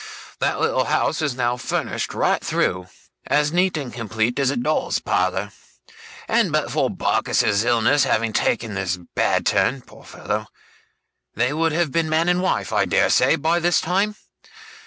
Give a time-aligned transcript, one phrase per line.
[0.39, 2.87] That little house is now furnished right through,
[3.27, 5.51] as neat and complete as a doll's parlour;
[6.27, 10.47] and but for Barkis's illness having taken this bad turn, poor fellow,
[11.35, 14.15] they would have been man and wife I dare say, by this time.